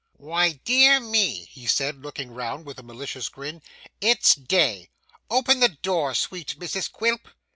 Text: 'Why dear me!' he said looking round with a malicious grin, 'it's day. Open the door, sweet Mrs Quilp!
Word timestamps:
'Why 0.17 0.53
dear 0.65 0.99
me!' 0.99 1.45
he 1.51 1.67
said 1.67 2.01
looking 2.01 2.31
round 2.31 2.65
with 2.65 2.79
a 2.79 2.81
malicious 2.81 3.29
grin, 3.29 3.61
'it's 4.01 4.33
day. 4.33 4.89
Open 5.29 5.59
the 5.59 5.69
door, 5.69 6.15
sweet 6.15 6.57
Mrs 6.57 6.91
Quilp! 6.91 7.27